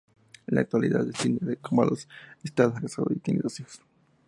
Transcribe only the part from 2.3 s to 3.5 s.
está casado y tiene